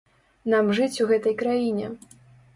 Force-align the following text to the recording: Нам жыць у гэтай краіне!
Нам 0.53 0.71
жыць 0.79 1.01
у 1.05 1.07
гэтай 1.13 1.37
краіне! 1.43 1.93